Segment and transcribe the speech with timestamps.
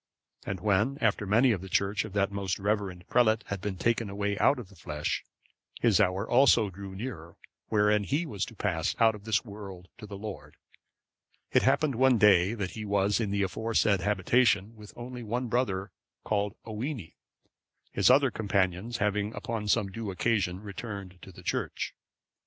[0.47, 4.09] And when, after many of the Church of that most reverend prelate had been taken
[4.09, 5.23] away out of the flesh,
[5.79, 7.35] his hour also drew near
[7.67, 10.57] wherein he was to pass out of this world to the Lord,
[11.51, 15.91] it happened one day that he was in the aforesaid habitation with only one brother,
[16.23, 17.11] called Owini,(549)
[17.91, 21.93] his other companions having upon some due occasion returned to the church.